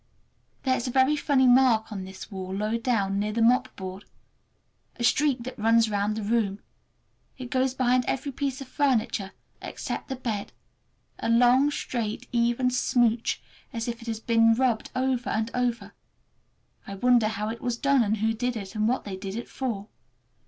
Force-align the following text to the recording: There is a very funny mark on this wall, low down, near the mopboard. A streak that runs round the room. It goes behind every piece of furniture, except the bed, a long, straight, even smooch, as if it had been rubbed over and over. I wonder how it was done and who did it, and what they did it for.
There 0.63 0.75
is 0.75 0.87
a 0.87 0.91
very 0.91 1.15
funny 1.15 1.45
mark 1.45 1.91
on 1.91 2.05
this 2.05 2.31
wall, 2.31 2.55
low 2.55 2.75
down, 2.75 3.19
near 3.19 3.31
the 3.31 3.41
mopboard. 3.43 4.05
A 4.95 5.03
streak 5.03 5.43
that 5.43 5.59
runs 5.59 5.91
round 5.91 6.15
the 6.17 6.23
room. 6.23 6.57
It 7.37 7.51
goes 7.51 7.75
behind 7.75 8.05
every 8.05 8.31
piece 8.31 8.61
of 8.61 8.67
furniture, 8.67 9.31
except 9.61 10.07
the 10.09 10.15
bed, 10.15 10.53
a 11.19 11.29
long, 11.29 11.69
straight, 11.69 12.27
even 12.31 12.71
smooch, 12.71 13.43
as 13.71 13.87
if 13.87 14.01
it 14.01 14.07
had 14.07 14.25
been 14.25 14.55
rubbed 14.55 14.89
over 14.95 15.29
and 15.29 15.51
over. 15.53 15.93
I 16.87 16.95
wonder 16.95 17.27
how 17.27 17.49
it 17.49 17.61
was 17.61 17.77
done 17.77 18.01
and 18.01 18.17
who 18.17 18.33
did 18.33 18.55
it, 18.57 18.73
and 18.73 18.87
what 18.87 19.03
they 19.03 19.15
did 19.15 19.35
it 19.35 19.47
for. 19.47 19.87